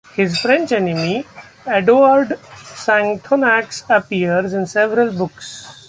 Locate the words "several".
4.65-5.13